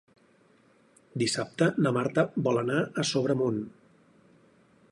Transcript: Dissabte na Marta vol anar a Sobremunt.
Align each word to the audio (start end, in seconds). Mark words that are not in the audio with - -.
Dissabte 1.23 1.67
na 1.85 1.91
Marta 1.97 2.25
vol 2.47 2.59
anar 2.63 2.79
a 3.03 3.07
Sobremunt. 3.13 3.61